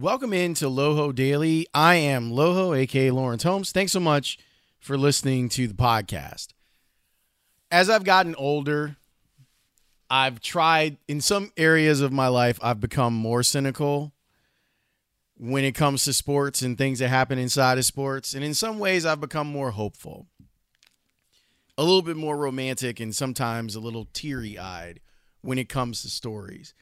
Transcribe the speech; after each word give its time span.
Welcome 0.00 0.32
into 0.32 0.64
Loho 0.64 1.14
Daily. 1.14 1.66
I 1.74 1.96
am 1.96 2.30
Loho, 2.30 2.74
aka 2.74 3.10
Lawrence 3.10 3.42
Holmes. 3.42 3.70
Thanks 3.70 3.92
so 3.92 4.00
much 4.00 4.38
for 4.78 4.96
listening 4.96 5.50
to 5.50 5.68
the 5.68 5.74
podcast. 5.74 6.54
As 7.70 7.90
I've 7.90 8.04
gotten 8.04 8.34
older, 8.36 8.96
I've 10.08 10.40
tried 10.40 10.96
in 11.06 11.20
some 11.20 11.52
areas 11.58 12.00
of 12.00 12.14
my 12.14 12.28
life, 12.28 12.58
I've 12.62 12.80
become 12.80 13.12
more 13.12 13.42
cynical 13.42 14.14
when 15.36 15.64
it 15.64 15.72
comes 15.72 16.06
to 16.06 16.14
sports 16.14 16.62
and 16.62 16.78
things 16.78 17.00
that 17.00 17.08
happen 17.08 17.38
inside 17.38 17.76
of 17.76 17.84
sports. 17.84 18.32
And 18.32 18.42
in 18.42 18.54
some 18.54 18.78
ways, 18.78 19.04
I've 19.04 19.20
become 19.20 19.48
more 19.48 19.72
hopeful, 19.72 20.28
a 21.76 21.82
little 21.84 22.00
bit 22.00 22.16
more 22.16 22.38
romantic, 22.38 23.00
and 23.00 23.14
sometimes 23.14 23.74
a 23.74 23.80
little 23.80 24.08
teary 24.14 24.58
eyed 24.58 25.00
when 25.42 25.58
it 25.58 25.68
comes 25.68 26.00
to 26.00 26.08
stories. 26.08 26.72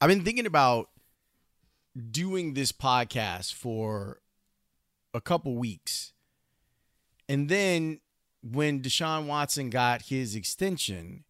I've 0.00 0.08
been 0.08 0.22
thinking 0.22 0.46
about 0.46 0.90
doing 2.10 2.54
this 2.54 2.72
podcast 2.72 3.54
for 3.54 4.20
a 5.12 5.20
couple 5.20 5.56
weeks. 5.56 6.12
And 7.28 7.48
then 7.48 8.00
when 8.42 8.80
Deshaun 8.80 9.26
Watson 9.26 9.70
got 9.70 10.02
his 10.02 10.34
extension, 10.34 11.24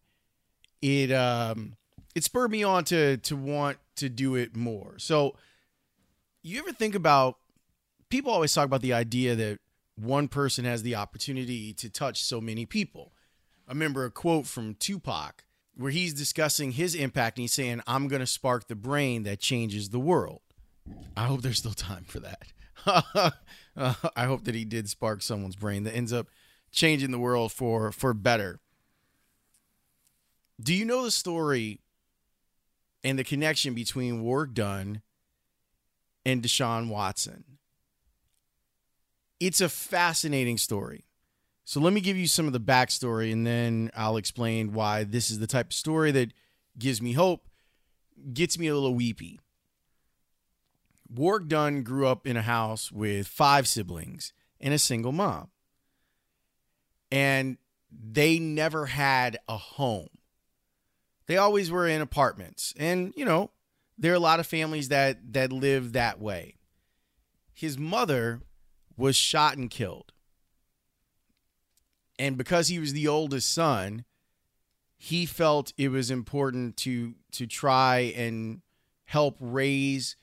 it 0.81 1.11
um 1.11 1.75
it 2.15 2.23
spurred 2.23 2.51
me 2.51 2.63
on 2.63 2.83
to 2.85 3.17
to 3.17 3.35
want 3.35 3.77
to 3.97 4.09
do 4.09 4.35
it 4.35 4.55
more. 4.55 4.95
So 4.97 5.35
you 6.43 6.59
ever 6.59 6.71
think 6.71 6.95
about 6.95 7.37
people 8.09 8.31
always 8.31 8.53
talk 8.53 8.65
about 8.65 8.81
the 8.81 8.93
idea 8.93 9.35
that 9.35 9.59
one 9.95 10.27
person 10.27 10.65
has 10.65 10.83
the 10.83 10.95
opportunity 10.95 11.73
to 11.73 11.89
touch 11.89 12.21
so 12.21 12.41
many 12.41 12.65
people. 12.65 13.13
I 13.67 13.71
remember 13.71 14.05
a 14.05 14.11
quote 14.11 14.45
from 14.45 14.75
Tupac 14.75 15.43
where 15.75 15.91
he's 15.91 16.13
discussing 16.13 16.71
his 16.71 16.95
impact 16.95 17.37
and 17.37 17.43
he's 17.43 17.53
saying, 17.53 17.81
I'm 17.87 18.07
going 18.07 18.19
to 18.19 18.27
spark 18.27 18.67
the 18.67 18.75
brain 18.75 19.23
that 19.23 19.39
changes 19.39 19.89
the 19.89 19.99
world. 19.99 20.41
I 21.17 21.25
hope 21.25 21.41
there's 21.41 21.57
still 21.57 21.73
time 21.73 22.05
for 22.05 22.19
that. 22.19 22.43
uh, 22.85 23.31
I 24.15 24.25
hope 24.25 24.43
that 24.45 24.55
he 24.55 24.65
did 24.65 24.89
spark 24.89 25.21
someone's 25.21 25.55
brain 25.55 25.83
that 25.83 25.95
ends 25.95 26.13
up 26.13 26.27
changing 26.71 27.11
the 27.11 27.19
world 27.19 27.51
for 27.51 27.91
for 27.91 28.13
better. 28.13 28.59
Do 30.61 30.73
you 30.73 30.85
know 30.85 31.03
the 31.03 31.11
story 31.11 31.79
and 33.05 33.19
the 33.19 33.23
connection 33.23 33.75
between 33.75 34.23
Warrick 34.23 34.55
Dunn 34.55 35.03
and 36.25 36.41
Deshaun 36.41 36.89
Watson. 36.89 37.43
It's 39.39 39.61
a 39.61 39.69
fascinating 39.69 40.57
story. 40.57 41.05
So 41.65 41.79
let 41.79 41.93
me 41.93 42.01
give 42.01 42.17
you 42.17 42.27
some 42.27 42.47
of 42.47 42.53
the 42.53 42.59
backstory 42.59 43.31
and 43.31 43.45
then 43.45 43.91
I'll 43.95 44.17
explain 44.17 44.73
why 44.73 45.03
this 45.03 45.29
is 45.29 45.37
the 45.37 45.47
type 45.47 45.67
of 45.67 45.73
story 45.73 46.11
that 46.11 46.33
gives 46.79 46.99
me 46.99 47.13
hope, 47.13 47.47
gets 48.33 48.57
me 48.57 48.67
a 48.67 48.73
little 48.73 48.95
weepy. 48.95 49.39
Warrick 51.09 51.47
Dunn 51.47 51.83
grew 51.83 52.07
up 52.07 52.25
in 52.25 52.37
a 52.37 52.41
house 52.41 52.91
with 52.91 53.27
five 53.27 53.67
siblings 53.67 54.33
and 54.59 54.73
a 54.73 54.79
single 54.79 55.11
mom. 55.11 55.49
And 57.11 57.57
they 57.91 58.39
never 58.39 58.87
had 58.87 59.37
a 59.47 59.57
home. 59.57 60.09
They 61.27 61.37
always 61.37 61.71
were 61.71 61.87
in 61.87 62.01
apartments. 62.01 62.73
And, 62.77 63.13
you 63.15 63.25
know, 63.25 63.51
there 63.97 64.11
are 64.11 64.15
a 64.15 64.19
lot 64.19 64.39
of 64.39 64.47
families 64.47 64.89
that 64.89 65.33
that 65.33 65.51
live 65.51 65.93
that 65.93 66.19
way. 66.19 66.55
His 67.53 67.77
mother 67.77 68.41
was 68.97 69.15
shot 69.15 69.57
and 69.57 69.69
killed. 69.69 70.11
And 72.19 72.37
because 72.37 72.67
he 72.67 72.79
was 72.79 72.93
the 72.93 73.07
oldest 73.07 73.51
son, 73.53 74.05
he 74.97 75.25
felt 75.25 75.73
it 75.77 75.89
was 75.89 76.11
important 76.11 76.77
to 76.77 77.15
to 77.31 77.45
try 77.45 78.13
and 78.15 78.61
help 79.05 79.37
raise 79.39 80.15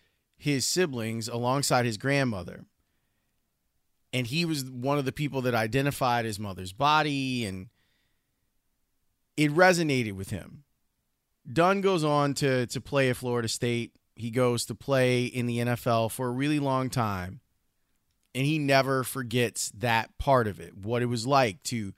his 0.42 0.66
siblings 0.66 1.28
alongside 1.28 1.86
his 1.86 1.96
grandmother. 1.96 2.64
And 4.12 4.26
he 4.26 4.44
was 4.44 4.64
one 4.64 4.98
of 4.98 5.04
the 5.04 5.12
people 5.12 5.41
that 5.42 5.54
identified 5.54 6.25
his 6.25 6.41
mother's 6.41 6.72
body 6.72 7.44
and 7.44 7.69
it 9.36 9.52
resonated 9.52 10.14
with 10.14 10.31
him. 10.31 10.64
Dunn 11.50 11.81
goes 11.81 12.02
on 12.02 12.34
to 12.34 12.66
to 12.66 12.81
play 12.81 13.08
at 13.08 13.19
Florida 13.19 13.47
State. 13.47 13.92
He 14.16 14.32
goes 14.32 14.66
to 14.66 14.75
play 14.75 15.26
in 15.26 15.47
the 15.47 15.58
NFL 15.58 16.10
for 16.10 16.26
a 16.26 16.32
really 16.32 16.58
long 16.58 16.91
time. 16.91 17.38
And 18.34 18.44
he 18.44 18.58
never 18.58 19.04
forgets 19.04 19.70
that 19.76 20.19
part 20.19 20.48
of 20.48 20.58
it, 20.58 20.76
what 20.76 21.02
it 21.02 21.06
was 21.06 21.25
like 21.25 21.62
to 21.64 21.94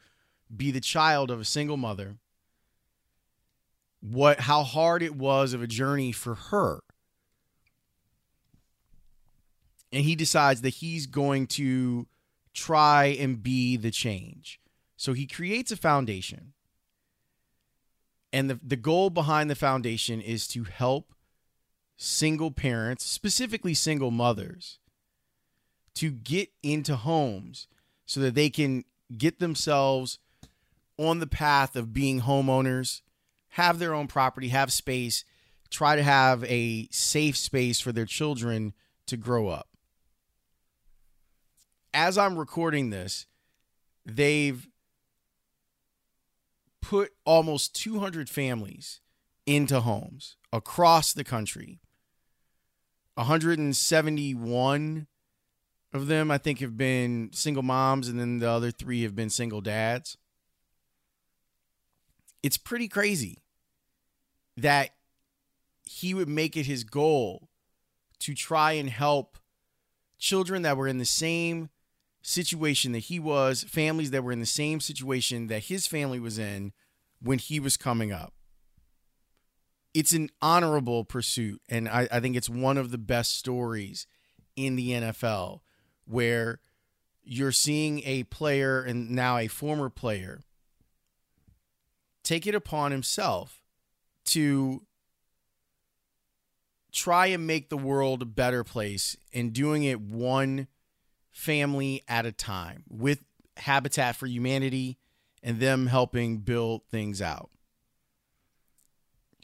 be 0.54 0.71
the 0.71 0.83
child 0.83 1.31
of 1.31 1.41
a 1.41 1.47
single 1.47 1.78
mother. 1.78 2.19
What 4.03 4.41
how 4.41 4.65
hard 4.65 5.03
it 5.03 5.16
was 5.16 5.54
of 5.54 5.62
a 5.62 5.66
journey 5.66 6.12
for 6.12 6.34
her. 6.34 6.83
And 9.94 10.05
he 10.05 10.15
decides 10.15 10.60
that 10.60 10.71
he's 10.75 11.06
going 11.06 11.47
to 11.47 12.06
try 12.53 13.06
and 13.06 13.43
be 13.43 13.77
the 13.77 13.91
change. 13.91 14.60
So 14.97 15.15
he 15.15 15.27
creates 15.27 15.72
a 15.72 15.77
foundation 15.77 16.53
and 18.34 18.50
the, 18.50 18.59
the 18.60 18.75
goal 18.75 19.10
behind 19.10 19.49
the 19.49 19.54
foundation 19.54 20.21
is 20.21 20.49
to 20.49 20.65
help 20.65 21.15
single 21.97 22.50
parents, 22.50 23.04
specifically 23.04 23.75
single 23.75 24.10
mothers, 24.10 24.81
to 25.94 26.10
get 26.10 26.49
into 26.60 26.97
homes 26.97 27.69
so 28.06 28.19
that 28.19 28.34
they 28.34 28.50
can 28.50 28.83
get 29.16 29.38
themselves 29.38 30.19
on 30.99 31.21
the 31.21 31.28
path 31.28 31.77
of 31.77 31.94
being 31.94 32.22
homeowners, 32.22 33.03
have 33.50 33.78
their 33.78 33.94
own 33.94 34.09
property, 34.09 34.49
have 34.49 34.72
space, 34.72 35.25
try 35.71 35.94
to 35.94 36.03
have 36.03 36.43
a 36.43 36.88
safe 36.91 37.37
space 37.37 37.78
for 37.78 37.93
their 37.93 38.04
children 38.04 38.75
to 39.06 39.16
grow 39.16 39.47
up. 39.47 39.69
As 41.94 42.19
I'm 42.19 42.37
recording 42.37 42.91
this, 42.91 43.27
they've 44.05 44.69
put 46.82 47.12
almost 47.25 47.75
200 47.77 48.28
families 48.28 49.00
into 49.47 49.81
homes 49.81 50.37
across 50.53 51.12
the 51.12 51.22
country. 51.22 51.78
171 53.15 55.06
of 55.93 56.09
them, 56.09 56.33
I 56.33 56.38
think, 56.38 56.59
have 56.59 56.77
been 56.77 57.31
single 57.33 57.62
moms, 57.62 58.09
and 58.09 58.19
then 58.19 58.41
the 58.41 58.50
other 58.50 58.72
three 58.72 59.03
have 59.04 59.15
been 59.15 59.31
single 59.31 59.60
dads. 59.60 60.19
It's 62.43 62.59
pretty 62.59 62.88
crazy 62.88 63.44
that 64.56 64.91
he 65.84 66.12
would 66.12 66.28
make 66.28 66.56
it 66.56 66.66
his 66.66 66.83
goal 66.83 67.49
to 68.19 68.34
try 68.34 68.72
and 68.72 68.91
help 68.91 69.38
children 70.19 70.62
that 70.62 70.77
were 70.77 70.88
in 70.88 70.99
the 70.99 71.04
same 71.04 71.69
situation 72.27 72.93
that 72.93 73.01
he 73.01 73.21
was, 73.21 73.65
families 73.65 74.11
that 74.11 74.25
were 74.25 74.33
in 74.33 74.41
the 74.41 74.47
same 74.47 74.81
situation 74.81 75.47
that 75.49 75.65
his 75.65 75.87
family 75.87 76.19
was 76.19 76.39
in 76.39 76.73
when 77.21 77.39
he 77.39 77.61
was 77.61 77.77
coming 77.77 78.12
up. 78.12 78.33
It's 79.93 80.12
an 80.12 80.31
honorable 80.43 81.05
pursuit, 81.05 81.61
and 81.69 81.89
I, 81.89 82.09
I 82.11 82.21
think 82.21 82.34
it's 82.34 82.49
one 82.49 82.79
of 82.79 82.91
the 82.91 82.99
best 82.99 83.37
stories 83.37 84.07
in 84.57 84.75
the 84.75 84.91
NFL 84.91 85.61
where 86.07 86.61
you're 87.23 87.53
seeing 87.53 88.03
a 88.05 88.25
player 88.25 88.83
and 88.83 89.11
now 89.11 89.37
a 89.37 89.47
former 89.47 89.91
player 89.91 90.41
take 92.23 92.47
it 92.47 92.55
upon 92.55 92.91
himself 92.91 93.63
to 94.25 94.83
try 96.91 97.27
and 97.27 97.47
make 97.47 97.69
the 97.69 97.77
world 97.77 98.23
a 98.23 98.27
better 98.27 98.65
place 98.65 99.17
and 99.33 99.53
doing 99.53 99.84
it 99.84 100.01
one 100.01 100.69
family 101.34 102.03
at 102.09 102.25
a 102.25 102.33
time 102.33 102.84
with 102.89 103.25
Habitat 103.56 104.17
for 104.17 104.27
Humanity 104.27 104.99
and 105.43 105.61
them 105.61 105.89
helping 105.89 106.39
build 106.39 106.87
things 106.89 107.21
out. 107.21 107.50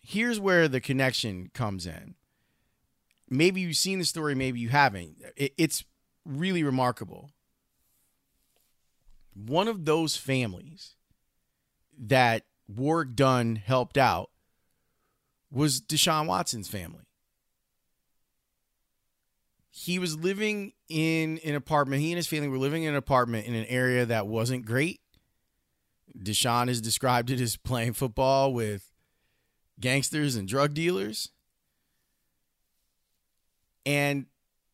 Here's 0.03 0.41
where 0.41 0.69
the 0.69 0.81
connection 0.81 1.51
comes 1.53 1.87
in. 1.87 2.15
Maybe 3.29 3.61
you've 3.61 3.77
seen 3.77 3.99
the 3.99 4.05
story, 4.05 4.35
maybe 4.35 4.61
you 4.61 4.71
haven't. 4.71 5.17
It's 5.37 5.85
really 6.25 6.63
remarkable. 6.63 7.31
One 9.35 9.69
of 9.69 9.85
those 9.85 10.17
families 10.17 10.95
that 11.99 12.45
Warrick 12.67 13.15
Dunn 13.15 13.57
helped 13.57 13.99
out 13.99 14.31
was 15.51 15.81
Deshaun 15.81 16.27
Watson's 16.27 16.69
family 16.69 17.10
he 19.71 19.99
was 19.99 20.19
living 20.19 20.73
in 20.89 21.39
an 21.45 21.55
apartment. 21.55 22.03
He 22.03 22.11
and 22.11 22.17
his 22.17 22.27
family 22.27 22.49
were 22.49 22.59
living 22.59 22.83
in 22.83 22.91
an 22.91 22.97
apartment 22.97 23.47
in 23.47 23.55
an 23.55 23.67
area 23.67 24.05
that 24.05 24.27
wasn't 24.27 24.67
great. 24.67 25.01
Deshaun 26.19 26.67
has 26.67 26.81
described 26.81 27.31
it 27.31 27.41
as 27.41 27.57
playing 27.57 27.93
football 27.93 28.53
with 28.53 28.91
gangsters 29.79 30.35
and 30.35 30.49
drug 30.49 30.75
dealers. 30.75 31.31
And 33.87 34.27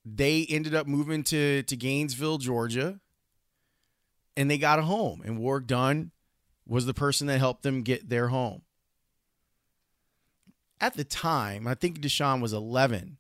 they 0.05 0.47
ended 0.49 0.75
up 0.75 0.87
moving 0.87 1.23
to, 1.25 1.63
to 1.63 1.77
Gainesville, 1.77 2.39
Georgia, 2.39 2.99
and 4.35 4.51
they 4.51 4.59
got 4.59 4.79
a 4.79 4.83
home. 4.83 5.23
And 5.25 5.39
Warrick 5.39 5.67
Dunn 5.67 6.11
was 6.67 6.87
the 6.87 6.95
person 6.95 7.27
that 7.27 7.39
helped 7.39 7.63
them 7.63 7.83
get 7.83 8.09
their 8.09 8.29
home. 8.29 8.63
At 10.81 10.95
the 10.95 11.05
time, 11.05 11.67
I 11.67 11.75
think 11.75 12.01
Deshaun 12.01 12.41
was 12.41 12.53
11 12.53 13.19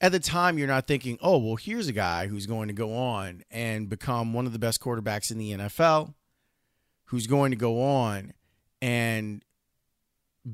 at 0.00 0.12
the 0.12 0.20
time 0.20 0.58
you're 0.58 0.68
not 0.68 0.86
thinking, 0.86 1.18
oh, 1.22 1.38
well, 1.38 1.56
here's 1.56 1.88
a 1.88 1.92
guy 1.92 2.26
who's 2.26 2.46
going 2.46 2.68
to 2.68 2.74
go 2.74 2.94
on 2.94 3.42
and 3.50 3.88
become 3.88 4.32
one 4.32 4.46
of 4.46 4.52
the 4.52 4.58
best 4.58 4.80
quarterbacks 4.80 5.30
in 5.30 5.38
the 5.38 5.52
NFL, 5.52 6.14
who's 7.06 7.26
going 7.26 7.50
to 7.50 7.56
go 7.56 7.82
on 7.82 8.32
and 8.82 9.42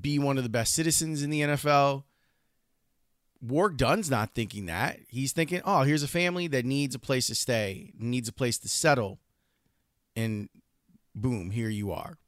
be 0.00 0.19
one 0.19 0.39
of 0.39 0.44
the 0.44 0.50
best 0.50 0.75
citizens 0.75 1.23
in 1.23 1.31
the 1.31 1.41
NFL. 1.41 2.05
Warrick 3.41 3.77
Dunn's 3.77 4.11
not 4.11 4.35
thinking 4.35 4.67
that. 4.67 5.00
He's 5.09 5.33
thinking, 5.33 5.61
oh, 5.65 5.83
here's 5.83 6.05
a 6.05 6.09
family 6.09 6.47
that 6.49 6.65
needs 6.65 6.95
a 6.95 7.00
place 7.00 7.27
to 7.27 7.35
stay, 7.35 7.93
needs 7.99 8.29
a 8.29 8.33
place 8.33 8.59
to 8.59 8.69
settle. 8.69 9.19
And 10.15 10.49
boom, 11.15 11.50
here 11.50 11.69
you 11.69 11.91
are. 11.91 12.19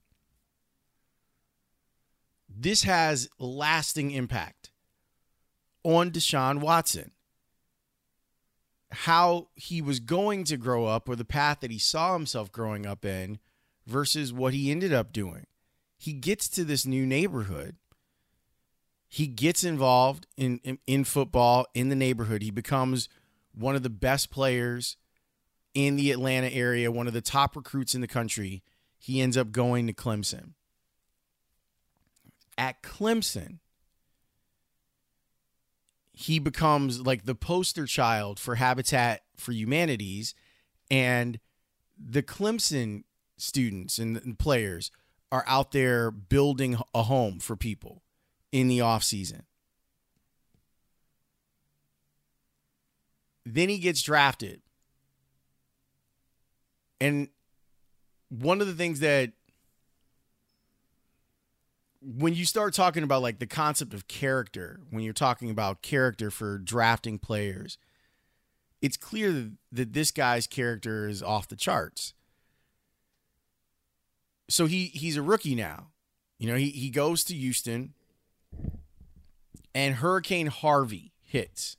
This 2.49 2.83
has 2.83 3.29
lasting 3.39 4.11
impact 4.11 4.64
on 5.85 6.11
Deshaun 6.11 6.59
Watson. 6.61 7.13
How 8.91 9.49
he 9.55 9.81
was 9.83 10.01
going 10.01 10.45
to 10.45 10.57
grow 10.57 10.87
up 10.87 11.09
or 11.09 11.17
the 11.17 11.25
path 11.25 11.61
that 11.61 11.71
he 11.71 11.79
saw 11.79 12.15
himself 12.15 12.51
growing 12.51 12.87
up 12.87 13.05
in 13.05 13.39
versus 13.87 14.33
what 14.33 14.55
he 14.55 14.71
ended 14.71 14.93
up 14.93 15.13
doing. 15.13 15.47
He 15.97 16.13
gets 16.13 16.49
to 16.51 16.65
this 16.65 16.87
new 16.87 17.07
neighborhood. 17.07 17.77
He 19.09 19.27
gets 19.27 19.63
involved 19.63 20.27
in, 20.37 20.61
in, 20.65 20.79
in 20.87 21.05
football 21.05 21.67
in 21.75 21.89
the 21.89 21.95
neighborhood. 21.95 22.43
He 22.43 22.51
becomes 22.51 23.09
one 23.55 23.77
of 23.77 23.83
the 23.83 23.91
best 23.91 24.31
players 24.31 24.97
in 25.75 25.97
the 25.97 26.11
Atlanta 26.11 26.49
area, 26.49 26.91
one 26.91 27.07
of 27.07 27.13
the 27.13 27.21
top 27.21 27.57
recruits 27.57 27.95
in 27.95 28.01
the 28.01 28.07
country. 28.07 28.63
He 28.99 29.21
ends 29.21 29.37
up 29.37 29.53
going 29.53 29.87
to 29.87 29.93
Clemson. 29.93 30.51
At 32.57 32.83
Clemson, 32.83 33.59
he 36.15 36.39
becomes 36.39 37.01
like 37.01 37.25
the 37.25 37.35
poster 37.35 37.87
child 37.87 38.39
for 38.39 38.55
Habitat 38.55 39.23
for 39.37 39.51
Humanities 39.51 40.35
and 40.89 41.41
the 41.99 42.23
Clemson 42.23 43.03
students 43.37 43.99
and, 43.99 44.39
players 44.39 44.93
are 45.33 45.45
out 45.49 45.73
there 45.73 46.13
building 46.13 46.79
a 46.95 47.03
home 47.03 47.41
for 47.41 47.57
people 47.57 48.03
in 48.53 48.69
the 48.69 48.81
off 48.81 49.03
season. 49.03 49.43
Then 53.45 53.69
he 53.69 53.79
gets 53.79 54.01
drafted. 54.01 54.63
And 57.01 57.29
one 58.29 58.61
of 58.61 58.69
the 58.69 58.75
things 58.75 59.01
that 59.01 59.33
when 62.05 62.35
you 62.35 62.45
start 62.45 62.75
talking 62.75 63.03
about 63.03 63.23
like 63.23 63.39
the 63.39 63.47
concept 63.47 63.95
of 63.95 64.09
character, 64.09 64.81
when 64.91 65.03
you're 65.03 65.13
talking 65.13 65.51
about 65.51 65.83
character 65.83 66.31
for 66.31 66.59
drafting 66.59 67.19
players, 67.19 67.79
it's 68.83 68.97
clear 68.97 69.51
that 69.73 69.93
this 69.95 70.11
guy's 70.11 70.47
character 70.47 71.09
is 71.09 71.23
off 71.23 71.49
the 71.49 71.57
charts. 71.57 72.13
So 74.49 74.67
he 74.67 74.87
he's 74.87 75.17
a 75.17 75.23
rookie 75.23 75.55
now. 75.55 75.89
You 76.39 76.49
know, 76.49 76.57
he 76.57 76.71
he 76.71 76.91
goes 76.91 77.25
to 77.25 77.35
Houston 77.35 77.95
and 79.75 79.97
Hurricane 79.97 80.49
Harvey 80.49 81.13
hits. 81.23 81.77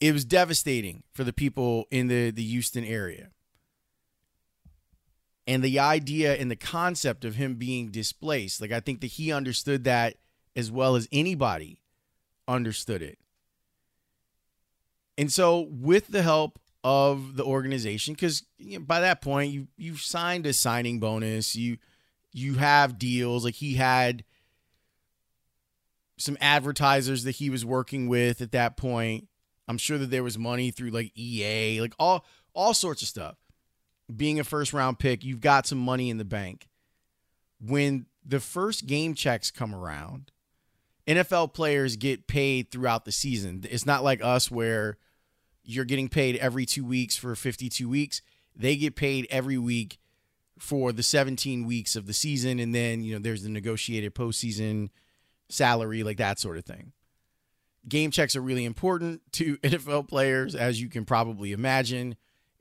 It 0.00 0.12
was 0.12 0.24
devastating 0.24 1.02
for 1.12 1.24
the 1.24 1.32
people 1.32 1.86
in 1.90 2.08
the 2.08 2.30
the 2.30 2.44
Houston 2.44 2.84
area 2.84 3.30
and 5.46 5.62
the 5.62 5.78
idea 5.78 6.34
and 6.34 6.50
the 6.50 6.56
concept 6.56 7.24
of 7.24 7.36
him 7.36 7.54
being 7.54 7.90
displaced 7.90 8.60
like 8.60 8.72
i 8.72 8.80
think 8.80 9.00
that 9.00 9.08
he 9.08 9.32
understood 9.32 9.84
that 9.84 10.16
as 10.56 10.72
well 10.72 10.96
as 10.96 11.06
anybody 11.12 11.82
understood 12.48 13.02
it. 13.02 13.18
And 15.18 15.32
so 15.32 15.68
with 15.70 16.08
the 16.08 16.22
help 16.22 16.58
of 16.84 17.36
the 17.36 17.44
organization 17.44 18.14
because 18.14 18.44
you 18.58 18.78
know, 18.78 18.84
by 18.84 19.00
that 19.00 19.20
point 19.20 19.52
you 19.52 19.66
you've 19.76 20.00
signed 20.00 20.46
a 20.46 20.52
signing 20.52 21.00
bonus 21.00 21.56
you 21.56 21.78
you 22.32 22.54
have 22.54 22.96
deals 22.96 23.44
like 23.44 23.54
he 23.54 23.74
had 23.74 24.22
some 26.16 26.36
advertisers 26.40 27.24
that 27.24 27.32
he 27.32 27.50
was 27.50 27.64
working 27.64 28.08
with 28.08 28.40
at 28.40 28.52
that 28.52 28.76
point. 28.76 29.26
I'm 29.66 29.78
sure 29.78 29.98
that 29.98 30.10
there 30.10 30.22
was 30.22 30.38
money 30.38 30.70
through 30.70 30.90
like 30.90 31.10
ea 31.18 31.80
like 31.80 31.94
all 31.98 32.24
all 32.54 32.72
sorts 32.72 33.02
of 33.02 33.08
stuff 33.08 33.36
being 34.14 34.38
a 34.38 34.44
first 34.44 34.72
round 34.72 34.98
pick, 34.98 35.24
you've 35.24 35.40
got 35.40 35.66
some 35.66 35.78
money 35.78 36.10
in 36.10 36.18
the 36.18 36.24
bank. 36.24 36.68
When 37.60 38.06
the 38.24 38.40
first 38.40 38.86
game 38.86 39.14
checks 39.14 39.50
come 39.50 39.74
around, 39.74 40.30
NFL 41.06 41.54
players 41.54 41.96
get 41.96 42.26
paid 42.26 42.70
throughout 42.70 43.04
the 43.04 43.12
season. 43.12 43.64
It's 43.68 43.86
not 43.86 44.04
like 44.04 44.22
us 44.22 44.50
where 44.50 44.98
you're 45.62 45.84
getting 45.84 46.08
paid 46.08 46.36
every 46.36 46.66
two 46.66 46.84
weeks 46.84 47.16
for 47.16 47.34
52 47.34 47.88
weeks. 47.88 48.22
They 48.54 48.76
get 48.76 48.96
paid 48.96 49.26
every 49.30 49.58
week 49.58 49.98
for 50.58 50.92
the 50.92 51.02
17 51.02 51.66
weeks 51.66 51.96
of 51.96 52.06
the 52.06 52.12
season. 52.12 52.58
And 52.58 52.74
then, 52.74 53.02
you 53.02 53.14
know, 53.14 53.20
there's 53.20 53.42
the 53.42 53.48
negotiated 53.50 54.14
postseason 54.14 54.88
salary, 55.48 56.02
like 56.02 56.16
that 56.16 56.38
sort 56.38 56.58
of 56.58 56.64
thing. 56.64 56.92
Game 57.88 58.10
checks 58.10 58.34
are 58.34 58.40
really 58.40 58.64
important 58.64 59.20
to 59.32 59.56
NFL 59.62 60.08
players, 60.08 60.54
as 60.54 60.80
you 60.80 60.88
can 60.88 61.04
probably 61.04 61.52
imagine. 61.52 62.16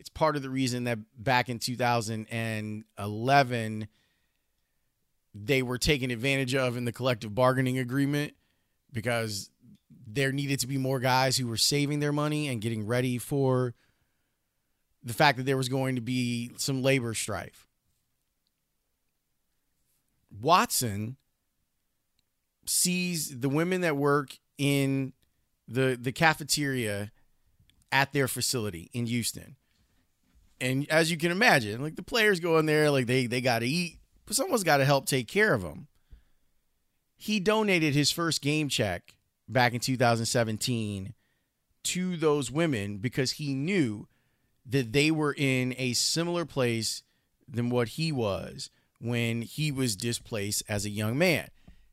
It's 0.05 0.11
part 0.11 0.35
of 0.35 0.43
the 0.43 0.51
reason 0.51 0.83
that 0.83 0.99
back 1.17 1.49
in 1.49 1.57
2011 1.57 3.87
they 5.33 5.63
were 5.63 5.79
taken 5.79 6.11
advantage 6.11 6.53
of 6.53 6.77
in 6.77 6.85
the 6.85 6.91
collective 6.91 7.33
bargaining 7.33 7.79
agreement 7.79 8.35
because 8.93 9.49
there 10.05 10.31
needed 10.31 10.59
to 10.59 10.67
be 10.67 10.77
more 10.77 10.99
guys 10.99 11.37
who 11.37 11.47
were 11.47 11.57
saving 11.57 12.01
their 12.01 12.13
money 12.13 12.47
and 12.47 12.61
getting 12.61 12.85
ready 12.85 13.17
for 13.17 13.73
the 15.03 15.13
fact 15.13 15.37
that 15.37 15.47
there 15.47 15.57
was 15.57 15.69
going 15.69 15.95
to 15.95 16.01
be 16.01 16.51
some 16.55 16.83
labor 16.83 17.15
strife. 17.15 17.67
Watson 20.39 21.17
sees 22.67 23.39
the 23.39 23.49
women 23.49 23.81
that 23.81 23.97
work 23.97 24.37
in 24.59 25.13
the 25.67 25.97
the 25.99 26.11
cafeteria 26.11 27.11
at 27.91 28.13
their 28.13 28.27
facility 28.27 28.91
in 28.93 29.07
Houston 29.07 29.55
and 30.61 30.89
as 30.89 31.11
you 31.11 31.17
can 31.17 31.31
imagine, 31.31 31.81
like 31.81 31.95
the 31.95 32.03
players 32.03 32.39
go 32.39 32.57
in 32.57 32.65
there, 32.65 32.89
like 32.89 33.07
they 33.07 33.27
they 33.27 33.41
got 33.41 33.59
to 33.59 33.67
eat, 33.67 33.99
but 34.25 34.35
someone's 34.35 34.63
got 34.63 34.77
to 34.77 34.85
help 34.85 35.05
take 35.05 35.27
care 35.27 35.53
of 35.53 35.61
them. 35.61 35.87
He 37.17 37.39
donated 37.39 37.93
his 37.93 38.11
first 38.11 38.41
game 38.41 38.69
check 38.69 39.15
back 39.47 39.73
in 39.73 39.79
2017 39.79 41.13
to 41.83 42.17
those 42.17 42.51
women 42.51 42.97
because 42.97 43.33
he 43.33 43.53
knew 43.53 44.07
that 44.65 44.91
they 44.93 45.11
were 45.11 45.33
in 45.37 45.75
a 45.77 45.93
similar 45.93 46.45
place 46.45 47.03
than 47.47 47.69
what 47.69 47.89
he 47.89 48.11
was 48.11 48.69
when 48.99 49.43
he 49.43 49.71
was 49.71 49.95
displaced 49.95 50.63
as 50.67 50.85
a 50.85 50.89
young 50.89 51.17
man. 51.17 51.47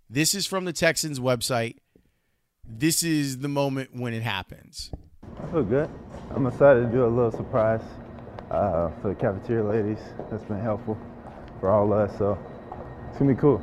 This 0.08 0.34
is 0.34 0.46
from 0.46 0.64
the 0.64 0.72
Texans 0.72 1.20
website. 1.20 1.76
This 2.66 3.02
is 3.02 3.38
the 3.38 3.48
moment 3.48 3.90
when 3.92 4.14
it 4.14 4.22
happens. 4.22 4.90
I 5.42 5.46
feel 5.50 5.62
good. 5.62 5.90
I'm 6.34 6.46
excited 6.46 6.86
to 6.86 6.88
do 6.88 7.04
a 7.04 7.08
little 7.08 7.32
surprise 7.32 7.82
uh, 8.52 8.90
for 9.00 9.08
the 9.08 9.14
cafeteria 9.14 9.64
ladies. 9.64 9.98
That's 10.30 10.44
been 10.44 10.60
helpful 10.60 10.98
for 11.58 11.70
all 11.70 11.92
of 11.92 12.10
us. 12.10 12.16
So 12.18 12.38
it's 13.08 13.18
gonna 13.18 13.34
be 13.34 13.40
cool. 13.40 13.58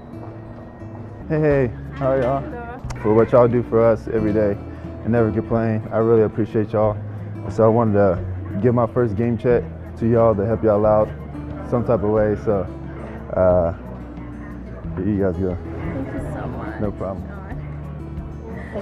Hey, 1.29 1.39
hey, 1.39 1.71
how 1.93 2.11
are 2.11 2.21
y'all? 2.21 3.01
For 3.01 3.13
what 3.13 3.31
y'all 3.31 3.47
do 3.47 3.63
for 3.63 3.85
us 3.85 4.07
every 4.07 4.33
day 4.33 4.57
and 5.03 5.11
never 5.11 5.31
complain. 5.31 5.87
I 5.91 5.99
really 5.99 6.23
appreciate 6.23 6.73
y'all. 6.73 6.97
So 7.49 7.63
I 7.63 7.67
wanted 7.67 7.93
to 7.93 8.59
give 8.61 8.73
my 8.73 8.87
first 8.87 9.15
game 9.15 9.37
check 9.37 9.63
to 9.97 10.07
y'all 10.07 10.35
to 10.35 10.45
help 10.45 10.63
y'all 10.63 10.85
out 10.85 11.07
some 11.69 11.85
type 11.85 12.03
of 12.03 12.09
way. 12.09 12.35
So 12.43 12.61
uh, 13.35 13.73
here 14.97 15.07
you 15.07 15.19
guys 15.21 15.37
go. 15.37 15.55
Thank 15.55 16.13
you 16.13 16.19
so 16.33 16.47
much. 16.47 16.81
No 16.81 16.91
problem. 16.91 17.25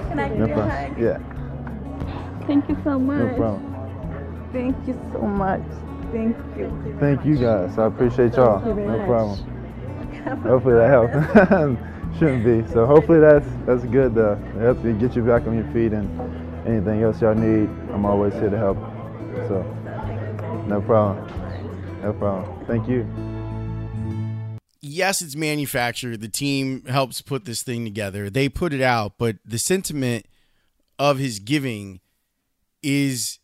Can 0.08 0.18
I 0.18 0.28
give 0.28 0.38
no 0.38 0.46
you 0.46 0.54
problem. 0.54 0.70
a 0.70 0.88
hug? 0.88 1.00
Yeah. 1.00 2.46
Thank 2.46 2.68
you 2.68 2.76
so 2.82 2.98
much. 2.98 3.32
No 3.32 3.36
problem. 3.36 4.50
Thank 4.52 4.88
you 4.88 4.98
so 5.12 5.20
much. 5.20 5.87
Thank 6.12 6.36
you. 6.56 6.96
Thank 7.00 7.24
you 7.24 7.36
guys. 7.36 7.78
I 7.78 7.86
appreciate 7.86 8.34
y'all. 8.34 8.60
No 8.60 8.74
much. 8.74 9.06
problem. 9.06 9.38
hopefully 10.42 10.74
that 10.74 10.90
helps. 10.90 11.82
Shouldn't 12.18 12.44
be. 12.44 12.72
So 12.72 12.86
hopefully 12.86 13.20
that's 13.20 13.46
that's 13.66 13.84
good 13.84 14.14
to 14.14 14.36
help 14.58 14.84
you 14.84 14.92
get 14.94 15.14
you 15.14 15.22
back 15.22 15.46
on 15.46 15.54
your 15.54 15.70
feet 15.72 15.92
and 15.92 16.08
anything 16.66 17.02
else 17.02 17.20
y'all 17.20 17.34
need, 17.34 17.68
I'm 17.92 18.04
always 18.04 18.34
here 18.34 18.50
to 18.50 18.58
help. 18.58 18.76
So 19.48 19.62
no 20.66 20.80
problem. 20.80 21.26
No 22.02 22.12
problem. 22.12 22.66
Thank 22.66 22.88
you. 22.88 23.06
Yes, 24.80 25.22
it's 25.22 25.34
manufactured. 25.34 26.20
The 26.20 26.28
team 26.28 26.84
helps 26.84 27.20
put 27.20 27.44
this 27.44 27.62
thing 27.62 27.84
together. 27.84 28.30
They 28.30 28.48
put 28.48 28.72
it 28.72 28.80
out, 28.80 29.18
but 29.18 29.36
the 29.44 29.58
sentiment 29.58 30.26
of 30.98 31.18
his 31.18 31.38
giving 31.40 32.00
is 32.82 33.38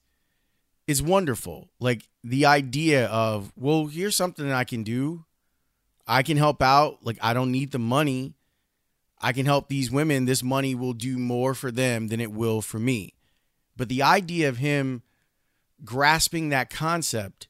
is 0.87 1.03
wonderful. 1.03 1.71
Like 1.81 2.09
the 2.23 2.47
idea 2.47 3.07
of, 3.07 3.53
well, 3.57 3.87
here's 3.87 4.17
something 4.17 4.51
I 4.51 4.65
can 4.65 4.83
do. 4.83 5.25
I 6.07 6.23
can 6.23 6.37
help 6.37 6.63
out. 6.63 6.99
Like 7.03 7.19
I 7.23 7.35
don't 7.35 7.53
need 7.53 7.73
the 7.73 7.79
money. 7.79 8.35
I 9.21 9.33
can 9.33 9.47
help 9.47 9.69
these 9.69 9.91
women. 9.91 10.27
This 10.27 10.43
money 10.43 10.75
will 10.75 10.93
do 10.93 11.19
more 11.19 11.55
for 11.55 11.71
them 11.71 12.09
than 12.09 12.21
it 12.21 12.33
will 12.33 12.61
for 12.61 12.79
me. 12.79 13.15
But 13.77 13.89
the 13.89 14.03
idea 14.03 14.49
of 14.49 14.59
him 14.59 15.03
grasping 15.85 16.51
that 16.51 16.71
concept 16.71 17.49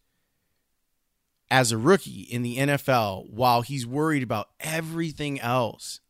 as 1.50 1.72
a 1.72 1.78
rookie 1.78 2.22
in 2.22 2.42
the 2.42 2.56
NFL 2.58 3.30
while 3.30 3.62
he's 3.62 3.86
worried 3.86 4.22
about 4.22 4.48
everything 4.60 5.40
else, 5.40 6.00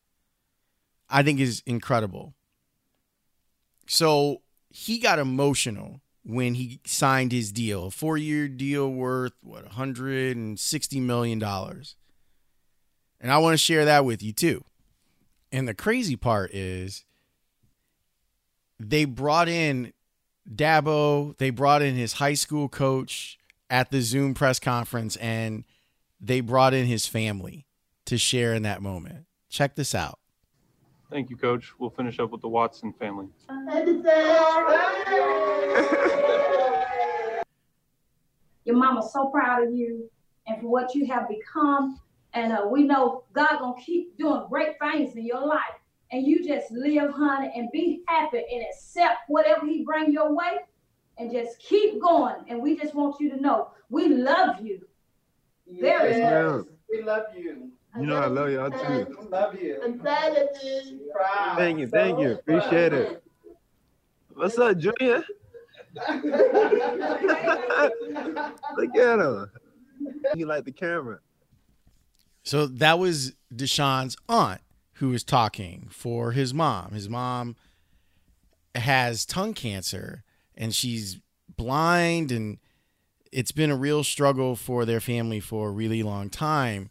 I 1.09 1.23
think 1.23 1.41
is 1.41 1.63
incredible. 1.67 2.35
So 3.87 4.43
he 4.71 4.99
got 4.99 5.19
emotional 5.19 6.01
when 6.25 6.55
he 6.55 6.81
signed 6.85 7.33
his 7.33 7.53
deal, 7.53 7.87
a 7.87 7.91
four 7.91 8.17
year 8.17 8.49
deal 8.49 8.91
worth, 8.91 9.35
what, 9.43 9.71
$160 9.71 11.01
million. 11.01 11.43
And 13.21 13.33
I 13.33 13.39
want 13.39 13.55
to 13.55 13.59
share 13.59 13.85
that 13.85 14.05
with 14.05 14.23
you 14.23 14.33
too. 14.33 14.65
And 15.53 15.69
the 15.69 15.75
crazy 15.75 16.17
part 16.17 16.53
is 16.53 17.05
they 18.81 19.05
brought 19.05 19.49
in 19.49 19.93
Dabo, 20.53 21.37
they 21.39 21.51
brought 21.51 21.83
in 21.83 21.95
his 21.95 22.15
high 22.15 22.35
school 22.35 22.69
coach 22.69 23.39
at 23.71 23.91
the 23.91 24.01
Zoom 24.01 24.35
press 24.35 24.59
conference, 24.59 25.17
and 25.17 25.65
they 26.21 26.41
brought 26.41 26.75
in 26.75 26.87
his 26.87 27.07
family 27.07 27.67
to 28.07 28.19
share 28.19 28.53
in 28.53 28.63
that 28.63 28.83
moment. 28.83 29.27
Check 29.49 29.75
this 29.75 29.95
out. 29.95 30.19
Thank 31.15 31.31
you, 31.31 31.37
Coach. 31.37 31.73
We'll 31.79 31.91
finish 31.91 32.19
up 32.19 32.33
with 32.33 32.41
the 32.41 32.49
Watson 32.49 32.93
family. 32.93 33.29
Your 38.65 38.75
mama's 38.75 39.13
so 39.13 39.29
proud 39.29 39.63
of 39.63 39.73
you 39.73 40.11
and 40.49 40.61
for 40.61 40.67
what 40.67 40.93
you 40.97 41.07
have 41.07 41.29
become. 41.29 42.01
And 42.33 42.53
uh, 42.53 42.67
we 42.69 42.83
know 42.83 43.23
God 43.33 43.61
gonna 43.61 43.81
keep 43.81 44.19
doing 44.19 44.45
great 44.51 44.75
things 44.81 45.15
in 45.15 45.25
your 45.25 45.47
life. 45.47 45.61
And 46.11 46.27
you 46.27 46.45
just 46.45 46.73
live, 46.73 47.13
honey, 47.13 47.53
and 47.55 47.69
be 47.71 48.03
happy 48.09 48.43
and 48.53 48.65
accept 48.69 49.19
whatever 49.29 49.67
He 49.67 49.85
bring 49.85 50.13
your 50.13 50.35
way, 50.35 50.59
and 51.19 51.31
just 51.31 51.61
keep 51.61 52.03
going. 52.03 52.45
And 52.49 52.61
we 52.61 52.77
just 52.77 52.93
want 52.93 53.21
you 53.21 53.31
to 53.31 53.41
know 53.41 53.69
we 53.89 54.09
love 54.09 54.57
you 54.61 54.81
very 55.81 56.23
Yes, 56.23 56.57
much. 56.59 56.67
We 56.91 57.03
love 57.05 57.27
you. 57.37 57.71
You 57.99 58.07
know 58.07 58.17
I 58.17 58.27
love 58.27 58.51
y'all 58.51 58.71
too. 58.71 59.17
Love 59.31 59.61
you. 59.61 59.81
I'm 59.83 59.99
proud 59.99 60.37
of 60.37 60.49
you. 60.63 61.11
Thank 61.57 61.79
you, 61.79 61.89
thank 61.89 62.19
you. 62.19 62.33
Appreciate 62.33 62.93
it. 62.93 63.23
What's 64.35 64.59
up, 64.59 64.77
Junior? 64.79 65.25
Look 66.13 66.25
at 68.97 69.19
him. 69.21 69.51
He 70.35 70.45
like 70.45 70.65
the 70.65 70.73
camera. 70.73 71.21
So 72.43 72.67
that 72.67 72.99
was 72.99 73.35
Deshaun's 73.55 74.17
aunt 74.29 74.61
who 74.95 75.11
was 75.11 75.23
talking 75.23 75.89
for 75.91 76.33
his 76.33 76.53
mom. 76.53 76.93
His 76.93 77.09
mom 77.09 77.57
has 78.75 79.25
tongue 79.25 79.55
cancer 79.55 80.25
and 80.57 80.75
she's 80.75 81.21
blind 81.57 82.33
and 82.33 82.59
it's 83.33 83.53
been 83.53 83.71
a 83.71 83.77
real 83.77 84.05
struggle 84.05 84.57
for 84.57 84.85
their 84.85 85.01
family 85.01 85.41
for 85.41 85.69
a 85.69 85.73
really 85.73 86.03
long 86.03 86.29
time. 86.29 86.91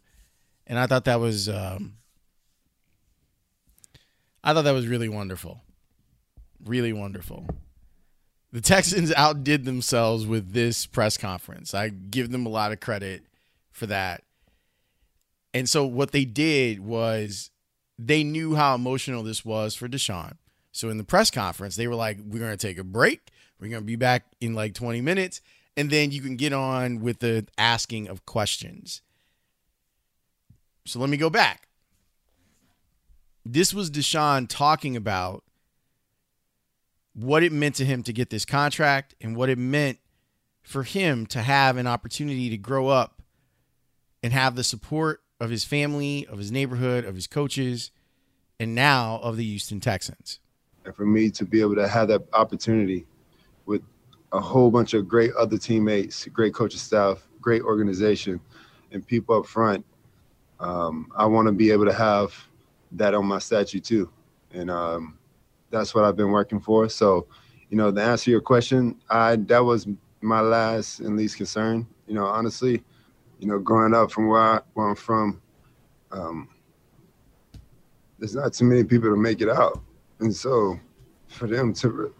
And 0.66 0.78
I 0.78 0.86
thought 0.86 1.04
that 1.04 1.20
was 1.20 1.48
um, 1.48 1.94
I 4.42 4.52
thought 4.52 4.62
that 4.62 4.72
was 4.72 4.86
really 4.86 5.08
wonderful. 5.08 5.62
Really 6.64 6.92
wonderful. 6.92 7.46
The 8.52 8.60
Texans 8.60 9.12
outdid 9.16 9.64
themselves 9.64 10.26
with 10.26 10.52
this 10.52 10.86
press 10.86 11.16
conference. 11.16 11.74
I 11.74 11.88
give 11.88 12.30
them 12.30 12.46
a 12.46 12.50
lot 12.50 12.70
of 12.70 12.80
credit 12.80 13.24
for 13.72 13.86
that. 13.86 14.22
And 15.54 15.68
so 15.68 15.86
what 15.86 16.12
they 16.12 16.24
did 16.24 16.80
was 16.80 17.50
they 17.98 18.22
knew 18.22 18.54
how 18.54 18.74
emotional 18.74 19.22
this 19.22 19.44
was 19.44 19.74
for 19.74 19.88
Deshaun. 19.88 20.34
So 20.72 20.90
in 20.90 20.98
the 20.98 21.04
press 21.04 21.30
conference, 21.30 21.76
they 21.76 21.86
were 21.86 21.94
like, 21.94 22.18
"We're 22.18 22.40
going 22.40 22.56
to 22.56 22.56
take 22.56 22.78
a 22.78 22.84
break. 22.84 23.30
We're 23.60 23.68
going 23.68 23.82
to 23.82 23.86
be 23.86 23.96
back 23.96 24.26
in 24.40 24.54
like 24.54 24.74
20 24.74 25.00
minutes, 25.00 25.40
and 25.76 25.88
then 25.90 26.10
you 26.10 26.20
can 26.20 26.36
get 26.36 26.52
on 26.52 27.00
with 27.00 27.20
the 27.20 27.46
asking 27.56 28.08
of 28.08 28.26
questions." 28.26 29.00
So 30.86 30.98
let 31.00 31.08
me 31.08 31.16
go 31.16 31.30
back. 31.30 31.68
This 33.44 33.72
was 33.74 33.90
Deshaun 33.90 34.46
talking 34.48 34.96
about 34.96 35.44
what 37.14 37.42
it 37.42 37.52
meant 37.52 37.74
to 37.76 37.84
him 37.84 38.02
to 38.02 38.12
get 38.12 38.30
this 38.30 38.44
contract 38.44 39.14
and 39.20 39.36
what 39.36 39.48
it 39.48 39.58
meant 39.58 39.98
for 40.62 40.82
him 40.82 41.26
to 41.26 41.42
have 41.42 41.76
an 41.76 41.86
opportunity 41.86 42.50
to 42.50 42.56
grow 42.56 42.88
up 42.88 43.22
and 44.22 44.32
have 44.32 44.56
the 44.56 44.64
support 44.64 45.22
of 45.40 45.50
his 45.50 45.64
family, 45.64 46.26
of 46.26 46.38
his 46.38 46.50
neighborhood, 46.50 47.04
of 47.04 47.14
his 47.14 47.26
coaches, 47.26 47.90
and 48.58 48.74
now 48.74 49.20
of 49.22 49.36
the 49.36 49.44
Houston 49.44 49.80
Texans. 49.80 50.40
and 50.84 50.94
for 50.94 51.06
me 51.06 51.30
to 51.30 51.44
be 51.44 51.60
able 51.60 51.74
to 51.74 51.88
have 51.88 52.08
that 52.08 52.22
opportunity 52.34 53.06
with 53.66 53.82
a 54.32 54.40
whole 54.40 54.70
bunch 54.70 54.92
of 54.94 55.08
great 55.08 55.32
other 55.34 55.56
teammates, 55.56 56.26
great 56.26 56.52
coaching 56.52 56.78
staff, 56.78 57.26
great 57.40 57.62
organization, 57.62 58.38
and 58.92 59.06
people 59.06 59.38
up 59.38 59.46
front, 59.46 59.84
um, 60.60 61.10
I 61.16 61.26
want 61.26 61.46
to 61.46 61.52
be 61.52 61.70
able 61.70 61.84
to 61.86 61.92
have 61.92 62.34
that 62.92 63.14
on 63.14 63.26
my 63.26 63.38
statue 63.38 63.80
too, 63.80 64.10
and 64.52 64.70
um, 64.70 65.18
that's 65.70 65.94
what 65.94 66.04
I've 66.04 66.16
been 66.16 66.30
working 66.30 66.60
for. 66.60 66.88
So, 66.88 67.26
you 67.70 67.76
know, 67.76 67.90
to 67.90 68.02
answer 68.02 68.30
your 68.30 68.40
question, 68.40 68.96
I 69.10 69.36
that 69.36 69.64
was 69.64 69.86
my 70.20 70.40
last 70.40 71.00
and 71.00 71.16
least 71.16 71.36
concern. 71.36 71.86
You 72.06 72.14
know, 72.14 72.26
honestly, 72.26 72.82
you 73.38 73.48
know, 73.48 73.58
growing 73.58 73.94
up 73.94 74.10
from 74.10 74.28
where, 74.28 74.40
I, 74.40 74.60
where 74.74 74.88
I'm 74.88 74.96
from, 74.96 75.40
um, 76.12 76.48
there's 78.18 78.34
not 78.34 78.52
too 78.52 78.64
many 78.64 78.84
people 78.84 79.10
to 79.10 79.16
make 79.16 79.40
it 79.40 79.48
out. 79.48 79.82
And 80.20 80.34
so 80.34 80.78
for 81.28 81.46
them 81.46 81.74
to, 81.74 82.14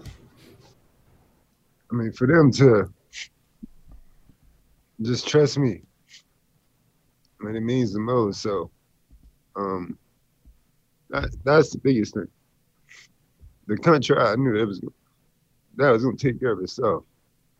I 1.91 1.95
mean, 1.95 2.13
for 2.13 2.27
them 2.27 2.51
to 2.53 2.93
just 5.03 5.29
trust 5.29 5.59
me, 5.59 5.83
Mean, 7.45 7.57
it 7.57 7.61
means 7.61 7.93
the 7.93 8.01
most. 8.01 8.41
So 8.41 8.71
um, 9.57 9.99
that, 11.11 11.29
that's 11.45 11.71
the 11.71 11.79
biggest 11.79 12.15
thing. 12.15 12.29
The 13.67 13.77
country, 13.77 14.17
I 14.17 14.35
knew 14.37 14.59
that 14.59 14.67
was 14.67 14.81
that 15.77 15.91
was 15.91 16.03
to 16.03 16.13
take 16.17 16.41
care 16.41 16.53
of 16.53 16.61
itself. 16.61 17.05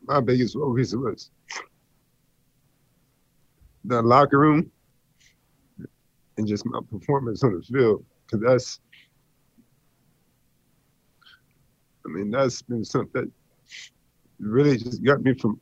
My 0.03 0.21
biggest 0.21 0.55
focus 0.55 0.93
was 0.95 1.29
the 3.83 4.01
locker 4.01 4.39
room 4.39 4.71
and 6.37 6.47
just 6.47 6.65
my 6.65 6.79
performance 6.89 7.43
on 7.43 7.55
the 7.55 7.61
field, 7.61 8.03
because 8.25 8.41
that's 8.41 8.79
I 12.05 12.09
mean, 12.09 12.31
that's 12.31 12.61
been 12.61 12.85
something 12.85 13.21
that 13.21 13.31
really 14.39 14.77
just 14.77 15.03
got 15.03 15.21
me 15.21 15.33
from 15.33 15.59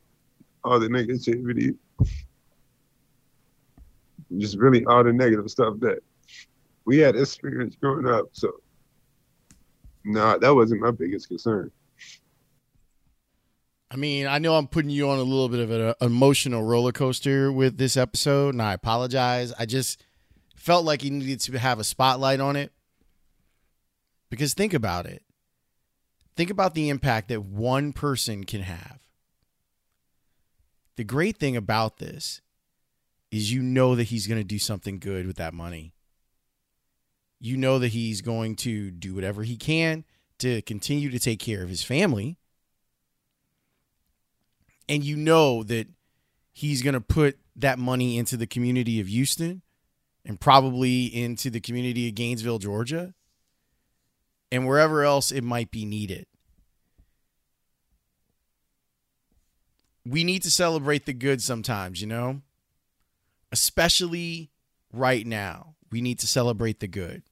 all 0.62 0.78
the 0.78 0.88
negativity, 0.88 1.76
just 4.38 4.58
really 4.58 4.84
all 4.86 5.04
the 5.04 5.12
negative 5.12 5.50
stuff 5.50 5.78
that 5.80 6.00
we 6.84 6.98
had 6.98 7.16
experienced 7.16 7.80
growing 7.80 8.06
up. 8.06 8.26
So, 8.32 8.50
no, 10.04 10.20
nah, 10.20 10.38
that 10.38 10.54
wasn't 10.54 10.80
my 10.80 10.90
biggest 10.90 11.28
concern. 11.28 11.70
I 13.90 13.96
mean, 13.96 14.26
I 14.26 14.38
know 14.38 14.56
I'm 14.56 14.66
putting 14.66 14.90
you 14.90 15.08
on 15.08 15.18
a 15.18 15.22
little 15.22 15.48
bit 15.48 15.60
of 15.60 15.70
an 15.70 15.80
uh, 15.80 15.94
emotional 16.00 16.64
roller 16.64 16.92
coaster 16.92 17.52
with 17.52 17.78
this 17.78 17.96
episode, 17.96 18.54
and 18.54 18.62
I 18.62 18.72
apologize. 18.72 19.52
I 19.58 19.66
just 19.66 20.02
felt 20.56 20.84
like 20.84 21.04
you 21.04 21.10
needed 21.10 21.40
to 21.40 21.58
have 21.58 21.78
a 21.78 21.84
spotlight 21.84 22.40
on 22.40 22.56
it. 22.56 22.72
Because 24.30 24.52
think 24.52 24.74
about 24.74 25.06
it. 25.06 25.22
Think 26.36 26.50
about 26.50 26.74
the 26.74 26.88
impact 26.88 27.28
that 27.28 27.44
one 27.44 27.92
person 27.92 28.44
can 28.44 28.62
have. 28.62 28.98
The 30.96 31.04
great 31.04 31.36
thing 31.36 31.56
about 31.56 31.98
this 31.98 32.40
is 33.34 33.52
you 33.52 33.62
know 33.62 33.96
that 33.96 34.04
he's 34.04 34.26
going 34.28 34.40
to 34.40 34.44
do 34.44 34.58
something 34.58 35.00
good 35.00 35.26
with 35.26 35.36
that 35.36 35.52
money. 35.52 35.92
You 37.40 37.56
know 37.56 37.80
that 37.80 37.88
he's 37.88 38.20
going 38.20 38.54
to 38.56 38.92
do 38.92 39.12
whatever 39.12 39.42
he 39.42 39.56
can 39.56 40.04
to 40.38 40.62
continue 40.62 41.10
to 41.10 41.18
take 41.18 41.40
care 41.40 41.62
of 41.62 41.68
his 41.68 41.82
family. 41.82 42.38
And 44.88 45.02
you 45.02 45.16
know 45.16 45.64
that 45.64 45.88
he's 46.52 46.80
going 46.80 46.94
to 46.94 47.00
put 47.00 47.38
that 47.56 47.78
money 47.78 48.18
into 48.18 48.36
the 48.36 48.46
community 48.46 49.00
of 49.00 49.08
Houston 49.08 49.62
and 50.24 50.38
probably 50.38 51.06
into 51.06 51.50
the 51.50 51.60
community 51.60 52.08
of 52.08 52.14
Gainesville, 52.14 52.60
Georgia 52.60 53.14
and 54.52 54.68
wherever 54.68 55.02
else 55.02 55.32
it 55.32 55.42
might 55.42 55.72
be 55.72 55.84
needed. 55.84 56.26
We 60.06 60.22
need 60.22 60.44
to 60.44 60.50
celebrate 60.52 61.06
the 61.06 61.12
good 61.12 61.42
sometimes, 61.42 62.00
you 62.00 62.06
know? 62.06 62.42
Especially 63.54 64.50
right 64.92 65.24
now. 65.24 65.76
We 65.92 66.00
need 66.00 66.18
to 66.18 66.26
celebrate 66.26 66.80
the 66.80 66.88
good. 66.88 67.22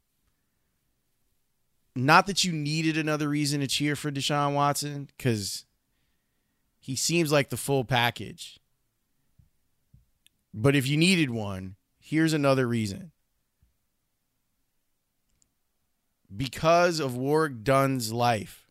Not 1.96 2.26
that 2.26 2.44
you 2.44 2.52
needed 2.52 2.96
another 2.96 3.28
reason 3.28 3.60
to 3.60 3.66
cheer 3.66 3.96
for 3.96 4.12
Deshaun 4.12 4.54
Watson, 4.54 5.08
because 5.16 5.66
he 6.78 6.94
seems 6.94 7.32
like 7.32 7.50
the 7.50 7.56
full 7.56 7.84
package. 7.84 8.60
But 10.54 10.76
if 10.76 10.86
you 10.86 10.96
needed 10.96 11.30
one, 11.30 11.74
here's 11.98 12.32
another 12.32 12.68
reason. 12.68 13.10
because 16.36 17.00
of 17.00 17.16
Warrick 17.16 17.62
Dunn's 17.62 18.12
life, 18.12 18.70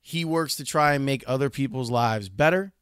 he 0.00 0.24
works 0.24 0.56
to 0.56 0.64
try 0.64 0.94
and 0.94 1.04
make 1.04 1.22
other 1.26 1.50
people's 1.50 1.90
lives 1.90 2.28
better. 2.28 2.72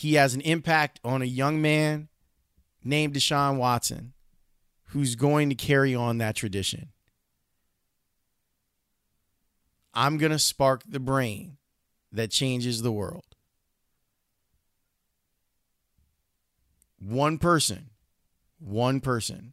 He 0.00 0.14
has 0.14 0.32
an 0.32 0.40
impact 0.40 0.98
on 1.04 1.20
a 1.20 1.26
young 1.26 1.60
man 1.60 2.08
named 2.82 3.12
Deshaun 3.12 3.58
Watson 3.58 4.14
who's 4.84 5.14
going 5.14 5.50
to 5.50 5.54
carry 5.54 5.94
on 5.94 6.16
that 6.16 6.34
tradition. 6.34 6.88
I'm 9.92 10.16
going 10.16 10.32
to 10.32 10.38
spark 10.38 10.84
the 10.88 11.00
brain 11.00 11.58
that 12.10 12.30
changes 12.30 12.80
the 12.80 12.90
world. 12.90 13.26
One 16.98 17.36
person, 17.36 17.90
one 18.58 19.00
person 19.00 19.52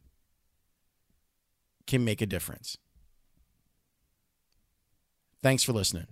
can 1.86 2.06
make 2.06 2.22
a 2.22 2.26
difference. 2.26 2.78
Thanks 5.42 5.62
for 5.62 5.74
listening. 5.74 6.06